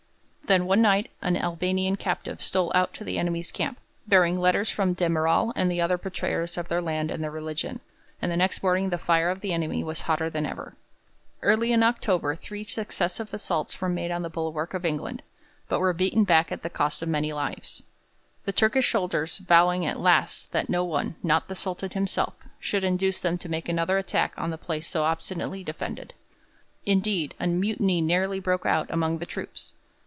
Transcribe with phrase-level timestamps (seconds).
[0.43, 4.91] Then one night an Albanian captive stole out to the enemy's camp, bearing letters from
[4.91, 7.79] de Merall and the other betrayers of their land and their religion,
[8.21, 10.75] and the next morning the fire of the enemy was hotter than ever.
[11.41, 15.21] Early in October three successive assaults were made on the bulwark of England,
[15.69, 17.81] but were beaten back at the cost of many lives,
[18.43, 23.21] the Turkish soldiers vowing at last that no one, not the Sultan himself, should induce
[23.21, 26.13] them to make another attack on a place so obstinately defended.
[26.85, 29.75] Indeed, a mutiny nearly broke out among the troops.